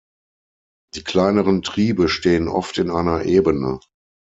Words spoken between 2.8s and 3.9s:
einer Ebene.